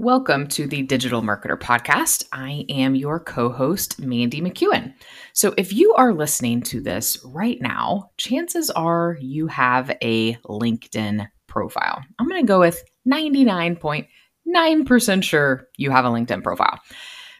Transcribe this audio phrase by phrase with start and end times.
[0.00, 2.22] Welcome to the Digital Marketer Podcast.
[2.30, 4.94] I am your co host, Mandy McEwen.
[5.32, 11.26] So, if you are listening to this right now, chances are you have a LinkedIn
[11.48, 12.00] profile.
[12.20, 16.78] I'm going to go with 99.9% sure you have a LinkedIn profile.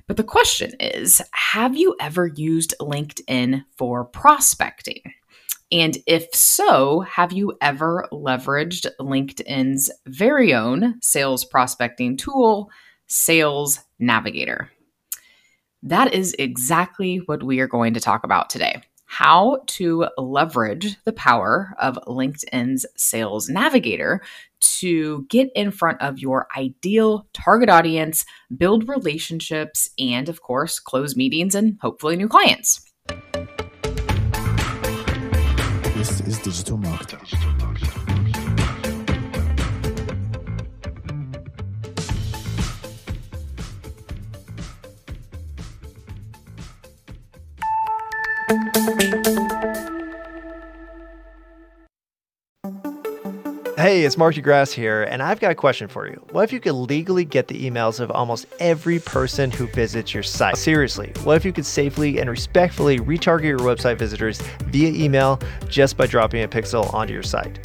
[0.09, 5.03] But the question is Have you ever used LinkedIn for prospecting?
[5.71, 12.71] And if so, have you ever leveraged LinkedIn's very own sales prospecting tool,
[13.07, 14.71] Sales Navigator?
[15.83, 18.83] That is exactly what we are going to talk about today.
[19.05, 24.23] How to leverage the power of LinkedIn's Sales Navigator
[24.61, 28.25] to get in front of your ideal target audience,
[28.57, 32.88] build relationships, and of course, close meetings and hopefully new clients.
[36.47, 37.19] Is Digital Marketer.
[53.79, 56.21] Hey, it's Mark DeGrasse here, and I've got a question for you.
[56.33, 60.25] What if you could legally get the emails of almost every person who visits your
[60.25, 60.57] site?
[60.57, 65.97] Seriously, what if you could safely and respectfully retarget your website visitors via email just
[65.97, 67.65] by dropping a pixel onto your site?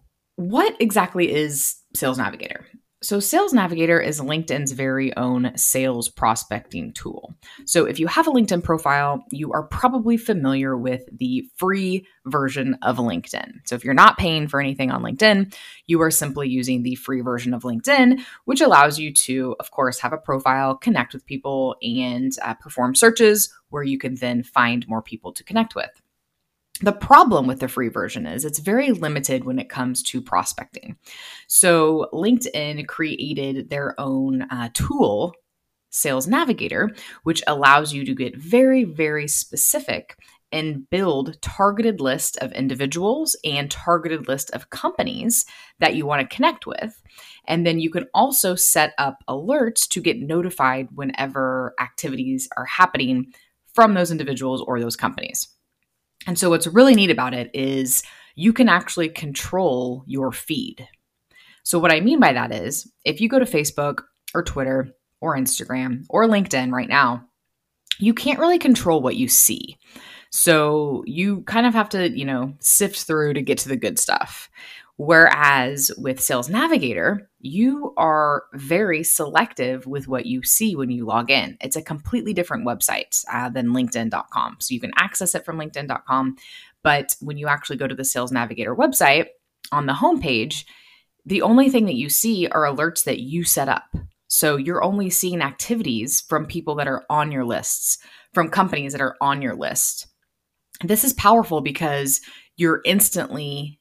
[0.35, 2.65] what exactly is Sales Navigator?
[3.03, 7.33] So, Sales Navigator is LinkedIn's very own sales prospecting tool.
[7.65, 12.77] So, if you have a LinkedIn profile, you are probably familiar with the free version
[12.83, 13.53] of LinkedIn.
[13.65, 15.51] So, if you're not paying for anything on LinkedIn,
[15.87, 19.97] you are simply using the free version of LinkedIn, which allows you to, of course,
[19.97, 24.87] have a profile, connect with people, and uh, perform searches where you can then find
[24.87, 26.00] more people to connect with.
[26.79, 30.97] The problem with the free version is it's very limited when it comes to prospecting.
[31.47, 35.33] So, LinkedIn created their own uh, tool,
[35.91, 36.89] Sales Navigator,
[37.23, 40.17] which allows you to get very, very specific
[40.51, 45.45] and build targeted list of individuals and targeted list of companies
[45.79, 47.01] that you want to connect with.
[47.45, 53.33] And then you can also set up alerts to get notified whenever activities are happening
[53.73, 55.47] from those individuals or those companies.
[56.27, 58.03] And so, what's really neat about it is
[58.35, 60.87] you can actually control your feed.
[61.63, 65.35] So, what I mean by that is if you go to Facebook or Twitter or
[65.35, 67.25] Instagram or LinkedIn right now,
[67.99, 69.77] you can't really control what you see.
[70.31, 73.99] So, you kind of have to, you know, sift through to get to the good
[73.99, 74.49] stuff.
[75.03, 81.31] Whereas with Sales Navigator, you are very selective with what you see when you log
[81.31, 81.57] in.
[81.59, 84.57] It's a completely different website uh, than LinkedIn.com.
[84.59, 86.35] So you can access it from LinkedIn.com.
[86.83, 89.29] But when you actually go to the Sales Navigator website
[89.71, 90.65] on the homepage,
[91.25, 93.95] the only thing that you see are alerts that you set up.
[94.27, 97.97] So you're only seeing activities from people that are on your lists,
[98.35, 100.05] from companies that are on your list.
[100.83, 102.21] This is powerful because
[102.55, 103.79] you're instantly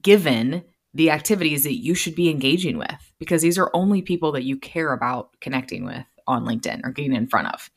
[0.00, 0.64] given
[0.94, 4.56] the activities that you should be engaging with because these are only people that you
[4.56, 7.68] care about connecting with on LinkedIn or getting in front of.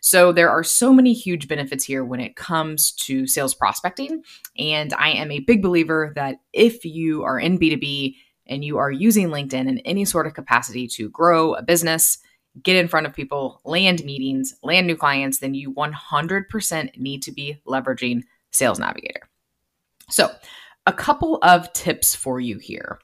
[0.00, 4.22] So there are so many huge benefits here when it comes to sales prospecting.
[4.56, 8.14] And I am a big believer that if you are in B2B
[8.46, 12.18] and you are using LinkedIn in any sort of capacity to grow a business,
[12.62, 17.32] get in front of people, land meetings, land new clients, then you 100% need to
[17.32, 19.28] be leveraging Sales Navigator.
[20.08, 20.30] So,
[20.90, 22.98] a couple of tips for you here.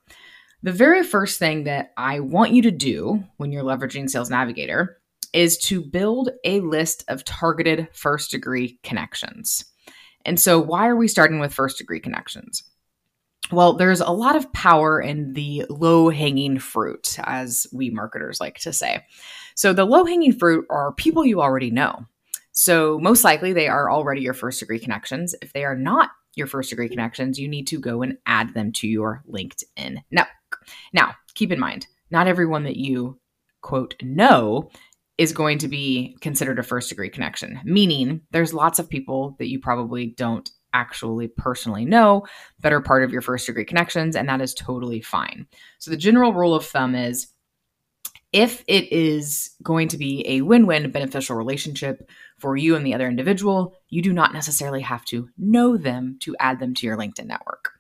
[0.65, 4.99] The very first thing that I want you to do when you're leveraging Sales Navigator
[5.33, 9.67] is to build a list of targeted first degree connections.
[10.25, 12.65] And so, why are we starting with first degree connections?
[13.53, 18.59] Well, there's a lot of power in the low hanging fruit, as we marketers like
[18.61, 19.05] to say.
[19.55, 22.05] So, the low hanging fruit are people you already know.
[22.51, 25.37] So, most likely, they are already your first degree connections.
[25.41, 28.71] If they are not your first degree connections, you need to go and add them
[28.73, 30.67] to your LinkedIn network.
[30.93, 33.19] Now, keep in mind, not everyone that you
[33.63, 34.71] quote know
[35.19, 39.49] is going to be considered a first degree connection, meaning there's lots of people that
[39.49, 42.27] you probably don't actually personally know
[42.61, 45.47] that are part of your first degree connections, and that is totally fine.
[45.79, 47.29] So, the general rule of thumb is
[48.33, 52.95] if it is going to be a win win beneficial relationship for you and the
[52.95, 56.97] other individual, you do not necessarily have to know them to add them to your
[56.97, 57.73] LinkedIn network.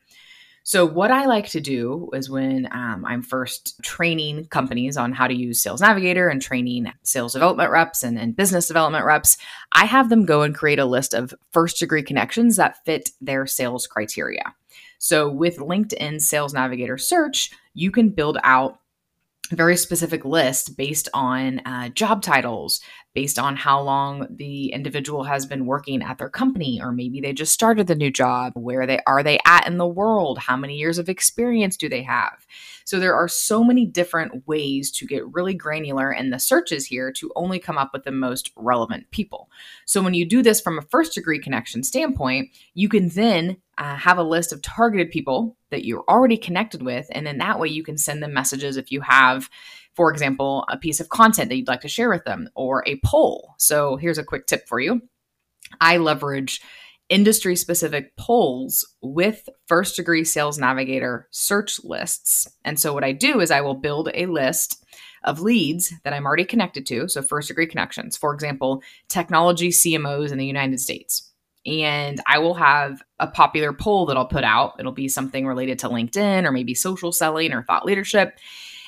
[0.66, 5.28] So, what I like to do is when um, I'm first training companies on how
[5.28, 9.36] to use Sales Navigator and training sales development reps and, and business development reps,
[9.70, 13.46] I have them go and create a list of first degree connections that fit their
[13.46, 14.56] sales criteria.
[14.98, 18.80] So, with LinkedIn Sales Navigator search, you can build out
[19.52, 22.80] very specific list based on uh, job titles,
[23.16, 27.32] based on how long the individual has been working at their company, or maybe they
[27.32, 28.52] just started the new job.
[28.54, 30.38] Where they are they at in the world?
[30.38, 32.46] How many years of experience do they have?
[32.84, 37.10] So there are so many different ways to get really granular in the searches here
[37.12, 39.48] to only come up with the most relevant people.
[39.86, 43.96] So when you do this from a first degree connection standpoint, you can then uh,
[43.96, 47.06] have a list of targeted people that you're already connected with.
[47.12, 49.48] And then that way you can send them messages if you have,
[49.96, 53.00] for example, a piece of content that you'd like to share with them or a
[53.04, 53.54] poll.
[53.58, 55.00] So here's a quick tip for you
[55.80, 56.60] I leverage
[57.08, 62.48] industry specific polls with first degree sales navigator search lists.
[62.64, 64.84] And so what I do is I will build a list
[65.22, 67.08] of leads that I'm already connected to.
[67.08, 71.32] So first degree connections, for example, technology CMOs in the United States
[71.66, 74.76] and I will have a popular poll that I'll put out.
[74.78, 78.38] It'll be something related to LinkedIn or maybe social selling or thought leadership.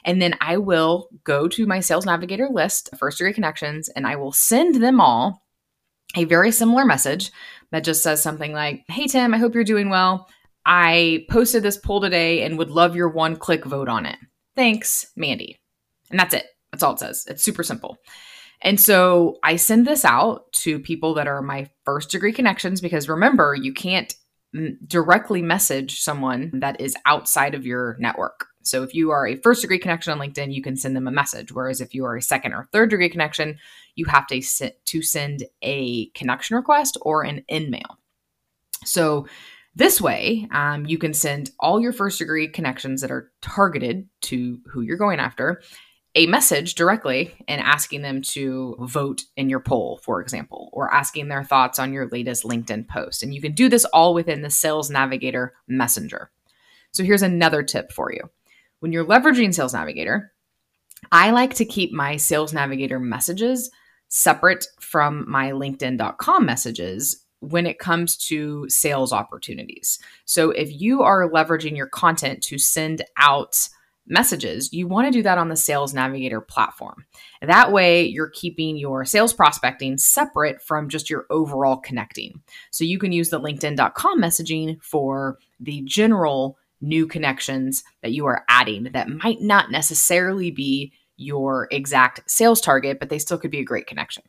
[0.04, 4.16] And then I will go to my sales navigator list, first degree connections, and I
[4.16, 5.42] will send them all
[6.16, 7.30] a very similar message
[7.70, 10.28] that just says something like, Hey, Tim, I hope you're doing well.
[10.64, 14.18] I posted this poll today and would love your one click vote on it.
[14.56, 15.56] Thanks, Mandy.
[16.10, 16.46] And that's it.
[16.72, 17.24] That's all it says.
[17.28, 17.96] It's super simple.
[18.60, 23.08] And so I send this out to people that are my first degree connections because
[23.08, 24.12] remember, you can't
[24.86, 28.47] directly message someone that is outside of your network.
[28.62, 31.12] So if you are a first degree connection on LinkedIn, you can send them a
[31.12, 31.52] message.
[31.52, 33.58] Whereas if you are a second or third degree connection,
[33.94, 37.96] you have to, to send a connection request or an InMail.
[38.84, 39.26] So
[39.75, 44.58] this way, um, you can send all your first degree connections that are targeted to
[44.66, 45.62] who you're going after
[46.14, 51.28] a message directly and asking them to vote in your poll, for example, or asking
[51.28, 53.22] their thoughts on your latest LinkedIn post.
[53.22, 56.31] And you can do this all within the Sales Navigator Messenger.
[56.90, 58.31] So here's another tip for you.
[58.80, 60.32] When you're leveraging Sales Navigator,
[61.10, 63.70] I like to keep my Sales Navigator messages
[64.08, 69.98] separate from my LinkedIn.com messages when it comes to sales opportunities.
[70.25, 73.69] So if you are leveraging your content to send out
[74.06, 77.04] messages, you want to do that on the Sales Navigator platform.
[77.42, 82.42] That way, you're keeping your sales prospecting separate from just your overall connecting.
[82.70, 88.44] So you can use the LinkedIn.com messaging for the general new connections that you are
[88.48, 93.60] adding that might not necessarily be your exact sales target, but they still could be
[93.60, 94.22] a great connection.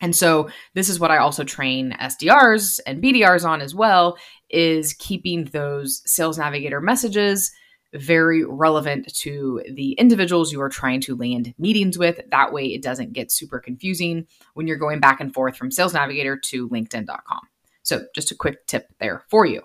[0.00, 4.18] And so this is what I also train SDRs and BDRs on as well
[4.50, 7.52] is keeping those sales navigator messages
[7.94, 12.20] very relevant to the individuals you are trying to land meetings with.
[12.30, 15.92] That way, it doesn't get super confusing when you're going back and forth from Sales
[15.92, 17.40] Navigator to LinkedIn.com.
[17.82, 19.62] So, just a quick tip there for you.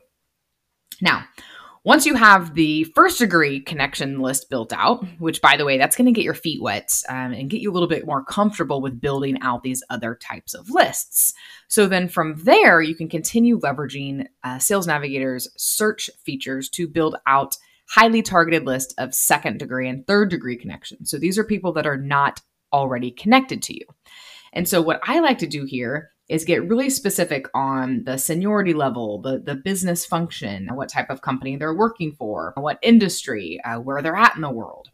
[1.01, 1.23] Now,
[1.83, 5.95] once you have the first degree connection list built out, which by the way, that's
[5.95, 8.81] going to get your feet wet um, and get you a little bit more comfortable
[8.81, 11.33] with building out these other types of lists.
[11.67, 17.15] So then from there, you can continue leveraging uh, Sales Navigator's search features to build
[17.25, 17.57] out
[17.89, 21.09] highly targeted list of second degree and third degree connections.
[21.09, 22.41] So these are people that are not
[22.73, 23.85] already connected to you.
[24.53, 28.73] And so what I like to do here is get really specific on the seniority
[28.73, 33.79] level, the, the business function, what type of company they're working for, what industry, uh,
[33.79, 34.89] where they're at in the world.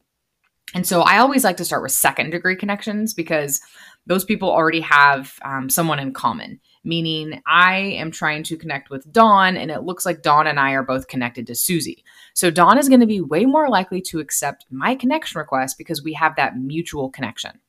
[0.75, 3.61] And so I always like to start with second degree connections because
[4.05, 9.11] those people already have um, someone in common meaning I am trying to connect with
[9.11, 12.03] Dawn, and it looks like Dawn and I are both connected to Susie.
[12.33, 16.03] So Dawn is going to be way more likely to accept my connection request because
[16.03, 17.59] we have that mutual connection.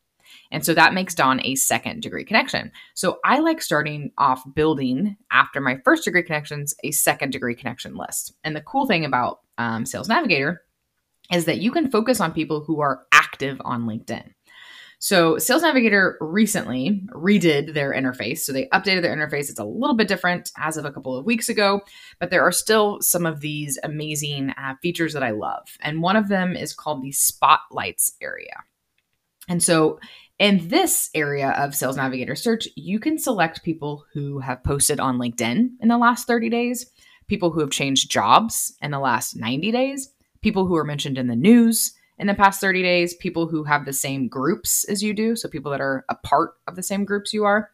[0.51, 2.71] And so that makes Dawn a second degree connection.
[2.95, 7.97] So I like starting off building after my first degree connections a second degree connection
[7.97, 8.35] list.
[8.45, 10.63] And the cool thing about um, Sales Navigator
[11.33, 14.31] is that you can focus on people who are active on LinkedIn.
[15.05, 18.39] So, Sales Navigator recently redid their interface.
[18.39, 19.51] So, they updated their interface.
[19.51, 21.83] It's a little bit different as of a couple of weeks ago,
[22.21, 25.67] but there are still some of these amazing uh, features that I love.
[25.83, 28.63] And one of them is called the Spotlights area.
[29.47, 30.01] And so,
[30.39, 35.19] in this area of Sales Navigator search, you can select people who have posted on
[35.19, 36.87] LinkedIn in the last 30 days,
[37.29, 40.13] people who have changed jobs in the last 90 days,
[40.43, 43.85] people who are mentioned in the news in the past 30 days, people who have
[43.85, 47.05] the same groups as you do, so people that are a part of the same
[47.05, 47.71] groups you are,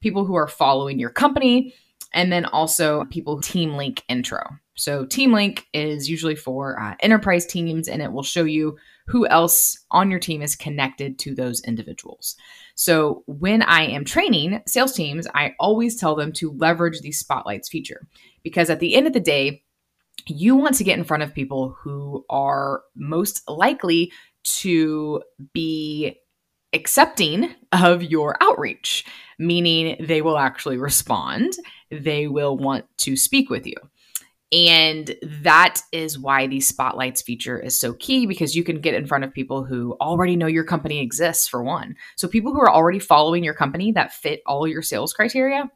[0.00, 1.74] people who are following your company,
[2.12, 4.40] and then also people team link intro.
[4.76, 8.76] So team link is usually for uh, enterprise teams and it will show you
[9.06, 12.36] who else on your team is connected to those individuals.
[12.74, 17.68] So when I am training sales teams, I always tell them to leverage the spotlights
[17.68, 18.06] feature
[18.42, 19.62] because at the end of the day,
[20.26, 24.12] you want to get in front of people who are most likely
[24.44, 26.18] to be
[26.72, 29.04] accepting of your outreach,
[29.38, 31.52] meaning they will actually respond,
[31.90, 33.74] they will want to speak with you.
[34.54, 39.04] And that is why the spotlights feature is so key because you can get in
[39.04, 41.96] front of people who already know your company exists, for one.
[42.14, 45.68] So, people who are already following your company that fit all your sales criteria,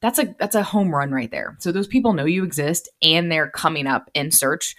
[0.00, 1.56] that's a that's a home run right there.
[1.60, 4.74] So those people know you exist and they're coming up in search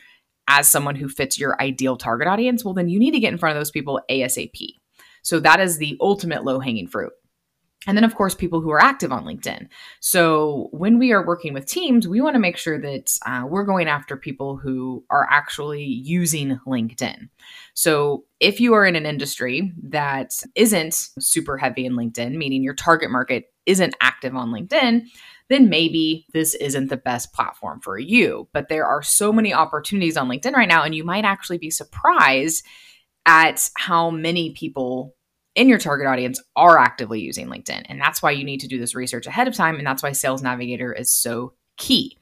[0.47, 2.63] as someone who fits your ideal target audience.
[2.63, 4.75] Well, then you need to get in front of those people ASAP.
[5.23, 7.11] So that is the ultimate low hanging fruit.
[7.87, 9.67] And then, of course, people who are active on LinkedIn.
[9.99, 13.65] So, when we are working with teams, we want to make sure that uh, we're
[13.65, 17.29] going after people who are actually using LinkedIn.
[17.73, 22.73] So, if you are in an industry that isn't super heavy in LinkedIn, meaning your
[22.73, 25.07] target market isn't active on LinkedIn,
[25.49, 28.47] then maybe this isn't the best platform for you.
[28.51, 31.69] But there are so many opportunities on LinkedIn right now, and you might actually be
[31.69, 32.65] surprised
[33.25, 35.15] at how many people
[35.55, 37.85] in your target audience are actively using LinkedIn.
[37.87, 39.77] And that's why you need to do this research ahead of time.
[39.77, 42.17] And that's why Sales Navigator is so key.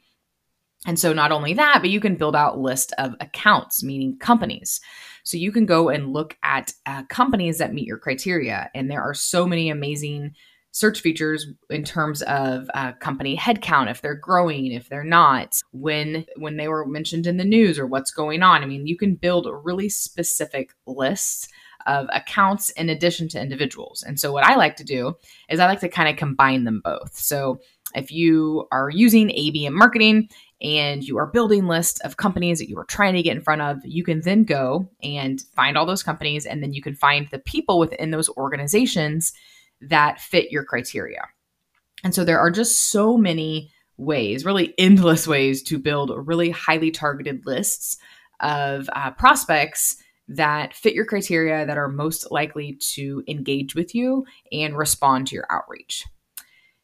[0.86, 4.82] And so, not only that, but you can build out list of accounts, meaning companies.
[5.24, 8.70] So you can go and look at uh, companies that meet your criteria.
[8.76, 10.36] And there are so many amazing
[10.72, 16.26] search features in terms of uh, company headcount if they're growing if they're not when
[16.38, 19.14] when they were mentioned in the news or what's going on i mean you can
[19.14, 21.48] build really specific lists
[21.86, 24.04] of accounts in addition to individuals.
[24.04, 25.16] And so, what I like to do
[25.50, 27.16] is I like to kind of combine them both.
[27.16, 27.60] So,
[27.96, 30.30] if you are using ABM marketing
[30.62, 33.62] and you are building lists of companies that you are trying to get in front
[33.62, 37.28] of, you can then go and find all those companies, and then you can find
[37.30, 39.34] the people within those organizations
[39.82, 41.28] that fit your criteria.
[42.04, 46.92] And so, there are just so many ways, really endless ways to build really highly
[46.92, 47.98] targeted lists
[48.40, 54.26] of uh, prospects that fit your criteria that are most likely to engage with you
[54.52, 56.06] and respond to your outreach.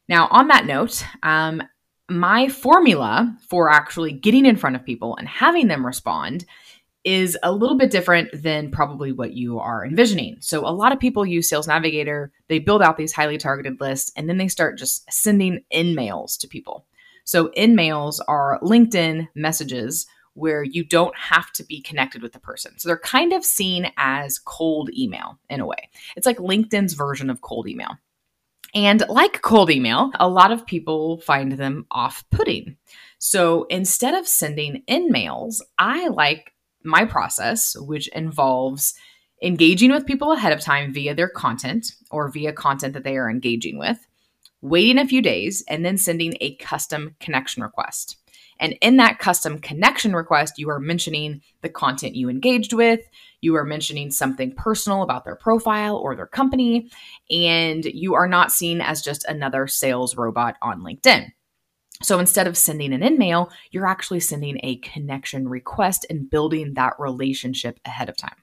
[0.08, 1.62] Now, on that note, um,
[2.08, 6.44] my formula for actually getting in front of people and having them respond
[7.04, 10.36] is a little bit different than probably what you are envisioning.
[10.40, 14.12] So, a lot of people use Sales Navigator, they build out these highly targeted lists,
[14.16, 16.84] and then they start just sending InMails to people.
[17.24, 20.06] So, InMails are LinkedIn messages
[20.40, 22.78] where you don't have to be connected with the person.
[22.78, 25.90] So they're kind of seen as cold email in a way.
[26.16, 27.98] It's like LinkedIn's version of cold email.
[28.74, 32.76] And like cold email, a lot of people find them off putting.
[33.18, 38.94] So instead of sending InMails, I like my process, which involves
[39.42, 43.28] engaging with people ahead of time via their content or via content that they are
[43.30, 43.98] engaging with,
[44.62, 48.16] waiting a few days, and then sending a custom connection request.
[48.60, 53.00] And in that custom connection request, you are mentioning the content you engaged with,
[53.40, 56.90] you are mentioning something personal about their profile or their company,
[57.30, 61.32] and you are not seen as just another sales robot on LinkedIn.
[62.02, 66.94] So instead of sending an in-mail, you're actually sending a connection request and building that
[66.98, 68.36] relationship ahead of time.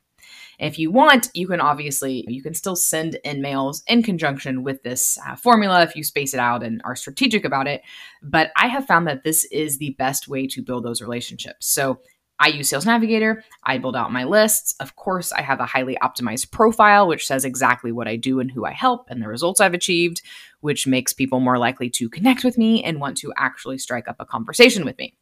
[0.59, 5.17] If you want, you can obviously you can still send InMails in conjunction with this
[5.27, 7.81] uh, formula if you space it out and are strategic about it.
[8.23, 11.67] But I have found that this is the best way to build those relationships.
[11.67, 11.99] So
[12.39, 13.43] I use Sales Navigator.
[13.63, 14.75] I build out my lists.
[14.79, 18.51] Of course, I have a highly optimized profile, which says exactly what I do and
[18.51, 20.21] who I help and the results I've achieved,
[20.61, 24.17] which makes people more likely to connect with me and want to actually strike up
[24.19, 25.15] a conversation with me.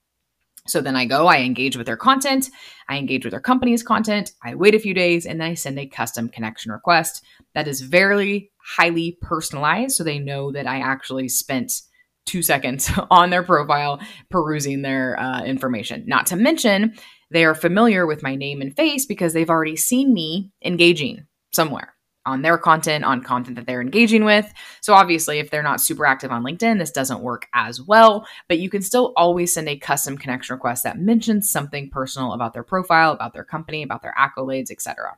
[0.67, 2.49] So then I go, I engage with their content,
[2.89, 5.77] I engage with their company's content, I wait a few days, and then I send
[5.77, 9.95] a custom connection request that is very highly personalized.
[9.95, 11.81] So they know that I actually spent
[12.25, 13.99] two seconds on their profile
[14.31, 16.03] perusing their uh, information.
[16.07, 16.95] Not to mention,
[17.31, 21.94] they are familiar with my name and face because they've already seen me engaging somewhere
[22.25, 24.51] on their content, on content that they're engaging with.
[24.81, 28.59] So obviously, if they're not super active on LinkedIn, this doesn't work as well, but
[28.59, 32.63] you can still always send a custom connection request that mentions something personal about their
[32.63, 35.17] profile, about their company, about their accolades, etc.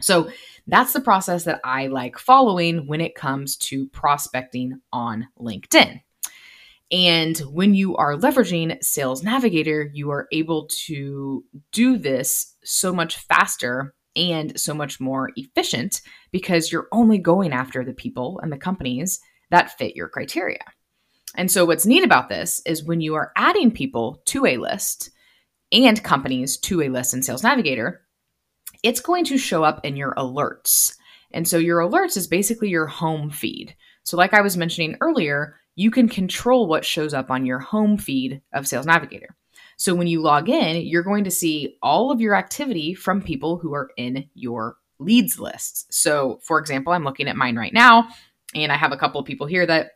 [0.00, 0.30] So
[0.66, 6.00] that's the process that I like following when it comes to prospecting on LinkedIn.
[6.92, 13.16] And when you are leveraging Sales Navigator, you are able to do this so much
[13.16, 16.00] faster and so much more efficient
[16.32, 19.20] because you're only going after the people and the companies
[19.50, 20.64] that fit your criteria.
[21.36, 25.10] And so, what's neat about this is when you are adding people to a list
[25.70, 28.02] and companies to a list in Sales Navigator,
[28.82, 30.94] it's going to show up in your alerts.
[31.32, 33.76] And so, your alerts is basically your home feed.
[34.02, 37.98] So, like I was mentioning earlier, you can control what shows up on your home
[37.98, 39.36] feed of Sales Navigator.
[39.76, 43.58] So when you log in, you're going to see all of your activity from people
[43.58, 45.86] who are in your leads lists.
[45.90, 48.08] So, for example, I'm looking at mine right now,
[48.54, 49.92] and I have a couple of people here that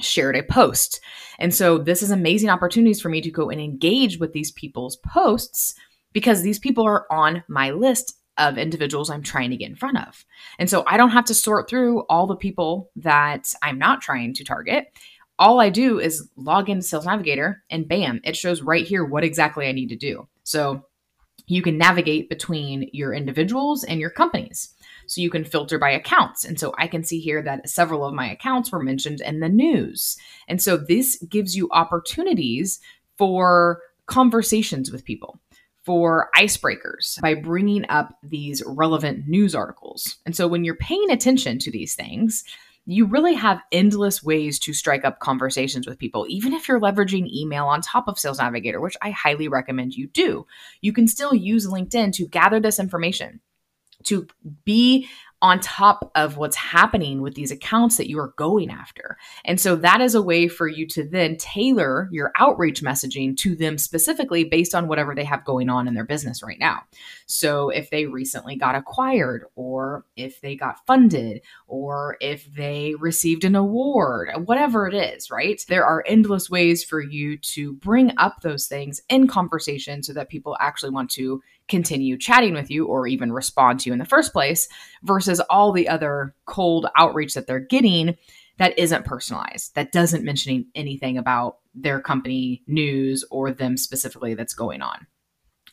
[0.00, 1.00] shared a post.
[1.38, 4.96] And so, this is amazing opportunities for me to go and engage with these people's
[4.96, 5.74] posts
[6.12, 9.98] because these people are on my list of individuals I'm trying to get in front
[9.98, 10.24] of.
[10.58, 14.34] And so I don't have to sort through all the people that I'm not trying
[14.34, 14.86] to target.
[15.38, 19.24] All I do is log into Sales Navigator and bam, it shows right here what
[19.24, 20.28] exactly I need to do.
[20.44, 20.84] So
[21.46, 24.74] you can navigate between your individuals and your companies.
[25.06, 26.44] So you can filter by accounts.
[26.44, 29.48] And so I can see here that several of my accounts were mentioned in the
[29.48, 30.16] news.
[30.48, 32.80] And so this gives you opportunities
[33.18, 35.40] for conversations with people
[35.84, 40.16] for icebreakers by bringing up these relevant news articles.
[40.24, 42.42] And so when you're paying attention to these things,
[42.86, 47.30] you really have endless ways to strike up conversations with people, even if you're leveraging
[47.32, 50.46] email on top of Sales Navigator, which I highly recommend you do.
[50.82, 53.40] You can still use LinkedIn to gather this information,
[54.04, 54.26] to
[54.64, 55.08] be
[55.42, 59.18] on top of what's happening with these accounts that you are going after.
[59.44, 63.54] And so that is a way for you to then tailor your outreach messaging to
[63.54, 66.82] them specifically based on whatever they have going on in their business right now.
[67.26, 73.44] So if they recently got acquired, or if they got funded, or if they received
[73.44, 75.62] an award, whatever it is, right?
[75.68, 80.28] There are endless ways for you to bring up those things in conversation so that
[80.28, 84.04] people actually want to continue chatting with you or even respond to you in the
[84.04, 84.68] first place
[85.02, 88.16] versus all the other cold outreach that they're getting
[88.58, 94.54] that isn't personalized, that doesn't mention anything about their company news or them specifically that's
[94.54, 95.06] going on.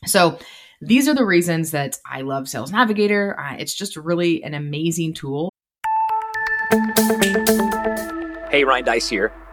[0.06, 0.39] So,
[0.84, 3.38] these are the reasons that I love Sales Navigator.
[3.60, 5.51] It's just really an amazing tool.
[8.49, 9.32] Hey, Ryan Deiss here.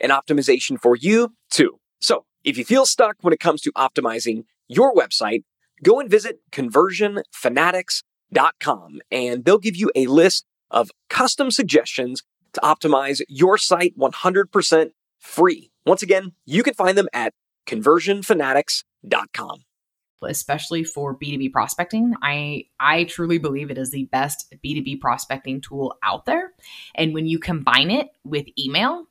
[0.00, 1.78] and optimization for you too.
[2.00, 5.42] So if you feel stuck when it comes to optimizing your website,
[5.82, 13.20] go and visit conversionfanatics.com and they'll give you a list of custom suggestions to optimize
[13.28, 15.72] your site 100% free.
[15.84, 17.34] Once again, you can find them at
[17.66, 19.64] conversionfanatics.com
[20.22, 22.14] especially for B2B prospecting.
[22.22, 26.52] I I truly believe it is the best B2B prospecting tool out there.
[26.94, 29.06] And when you combine it with email,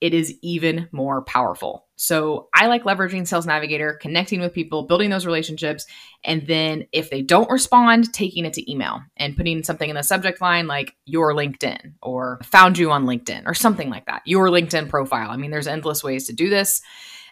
[0.00, 1.86] it is even more powerful.
[1.96, 5.84] So I like leveraging Sales Navigator, connecting with people, building those relationships,
[6.22, 10.02] and then if they don't respond, taking it to email and putting something in the
[10.02, 14.22] subject line like your LinkedIn or found you on LinkedIn or something like that.
[14.24, 15.30] Your LinkedIn profile.
[15.30, 16.80] I mean, there's endless ways to do this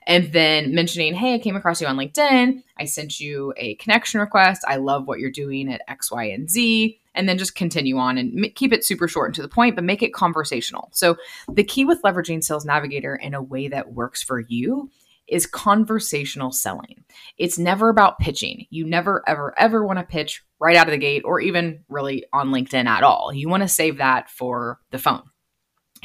[0.07, 2.63] and then mentioning, hey, I came across you on LinkedIn.
[2.79, 4.63] I sent you a connection request.
[4.67, 7.01] I love what you're doing at X, Y, and Z.
[7.15, 9.85] And then just continue on and keep it super short and to the point, but
[9.85, 10.91] make it conversational.
[10.93, 11.17] So,
[11.51, 14.91] the key with leveraging Sales Navigator in a way that works for you
[15.27, 17.05] is conversational selling.
[17.39, 18.67] It's never about pitching.
[18.71, 22.25] You never, ever, ever want to pitch right out of the gate or even really
[22.33, 23.33] on LinkedIn at all.
[23.33, 25.23] You want to save that for the phone.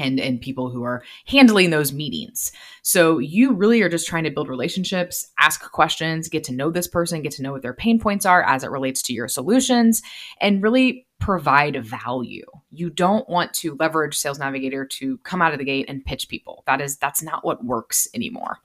[0.02, 2.52] And and people who are handling those meetings.
[2.82, 6.88] So you really are just trying to build relationships, ask questions, get to know this
[6.88, 10.02] person, get to know what their pain points are as it relates to your solutions
[10.40, 12.46] and really provide value.
[12.72, 16.28] You don't want to leverage Sales Navigator to come out of the gate and pitch
[16.28, 16.64] people.
[16.66, 18.58] That is that's not what works anymore.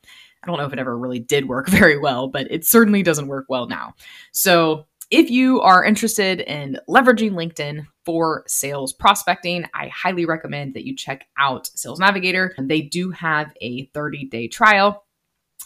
[0.43, 3.29] I don't know if it ever really did work very well, but it certainly doesn't
[3.29, 3.95] work well now.
[4.33, 10.85] So if you are interested in leveraging LinkedIn for sales prospecting, I highly recommend that
[10.85, 12.55] you check out Sales Navigator.
[12.59, 15.05] They do have a 30 day trial.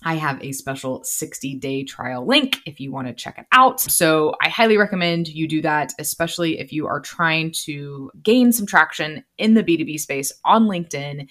[0.03, 3.81] I have a special 60 day trial link if you want to check it out.
[3.81, 8.67] So I highly recommend you do that, especially if you are trying to gain some
[8.67, 11.29] traction in the B2B space on LinkedIn.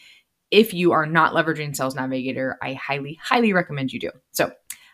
[0.52, 4.12] If you are not leveraging Sales Navigator, I highly, highly recommend you do.
[4.32, 4.52] So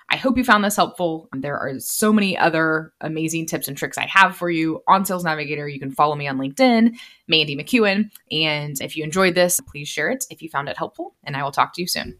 [0.09, 1.27] I hope you found this helpful.
[1.33, 5.03] Um, there are so many other amazing tips and tricks I have for you on
[5.03, 5.67] Sales Navigator.
[5.67, 6.95] You can follow me on LinkedIn,
[7.27, 8.11] Mandy McEwen.
[8.31, 11.43] And if you enjoyed this, please share it if you found it helpful, and I
[11.43, 12.19] will talk to you soon.